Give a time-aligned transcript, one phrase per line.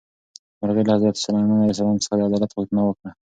[0.59, 3.09] مرغۍ له حضرت سلیمان علیه السلام څخه د عدالت غوښتنه وکړه.